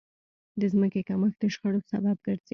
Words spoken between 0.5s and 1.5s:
د ځمکې کمښت د